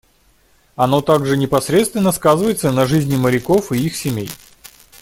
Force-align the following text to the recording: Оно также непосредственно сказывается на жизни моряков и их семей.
Оно 0.75 1.01
также 1.01 1.37
непосредственно 1.37 2.11
сказывается 2.11 2.71
на 2.71 2.87
жизни 2.87 3.17
моряков 3.17 3.71
и 3.71 3.77
их 3.77 3.95
семей. 3.95 4.31